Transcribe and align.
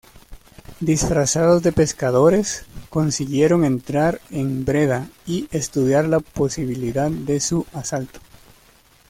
Disfrazados 0.79 1.61
de 1.61 1.71
pescadores 1.71 2.65
consiguieron 2.89 3.63
entrar 3.63 4.19
en 4.31 4.65
Breda 4.65 5.07
y 5.27 5.47
estudiar 5.51 6.07
la 6.07 6.21
posibilidad 6.21 7.11
de 7.11 7.39
su 7.39 7.67
asalto. 7.71 8.19